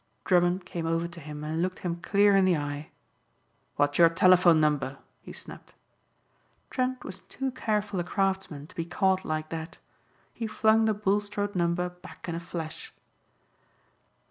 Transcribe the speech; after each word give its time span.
Drummond 0.25 0.65
came 0.65 0.87
over 0.87 1.07
to 1.07 1.19
him 1.19 1.43
and 1.43 1.61
looked 1.61 1.81
him 1.85 1.97
clear 2.01 2.35
in 2.35 2.43
the 2.43 2.57
eye. 2.57 2.89
"What's 3.75 3.99
your 3.99 4.09
telephone 4.09 4.59
number?" 4.59 4.97
he 5.21 5.31
snapped. 5.31 5.75
Trent 6.71 7.03
was 7.03 7.19
too 7.19 7.51
careful 7.51 7.99
a 7.99 8.03
craftsman 8.03 8.65
to 8.65 8.75
be 8.75 8.83
caught 8.83 9.23
like 9.23 9.49
that. 9.49 9.77
He 10.33 10.47
flung 10.47 10.85
the 10.85 10.95
Bulstrode 10.95 11.53
number 11.53 11.87
back 11.89 12.27
in 12.27 12.33
a 12.33 12.39
flash. 12.39 12.91